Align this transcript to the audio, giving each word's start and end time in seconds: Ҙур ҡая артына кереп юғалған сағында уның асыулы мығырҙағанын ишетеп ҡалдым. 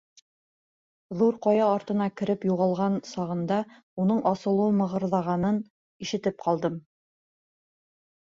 Ҙур 1.17 1.35
ҡая 1.45 1.65
артына 1.73 2.07
кереп 2.21 2.47
юғалған 2.49 2.95
сағында 3.09 3.59
уның 4.05 4.23
асыулы 4.31 4.65
мығырҙағанын 4.79 5.61
ишетеп 6.07 6.41
ҡалдым. 6.47 6.81